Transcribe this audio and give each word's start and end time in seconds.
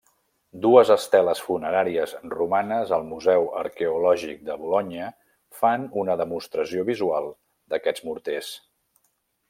Dues 0.61 0.91
esteles 0.93 1.41
funeràries 1.47 2.15
romanes 2.31 2.93
al 2.97 3.05
museu 3.11 3.45
arqueològic 3.61 4.41
de 4.49 4.57
Bolonya 4.63 5.13
fan 5.61 5.87
una 6.05 6.19
demostració 6.23 6.89
visual 6.93 7.33
d'aquests 7.75 8.09
morters. 8.11 8.55